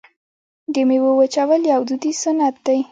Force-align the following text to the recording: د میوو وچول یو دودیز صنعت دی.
د 0.73 0.75
میوو 0.87 1.11
وچول 1.19 1.61
یو 1.73 1.81
دودیز 1.87 2.17
صنعت 2.23 2.55
دی. 2.65 2.79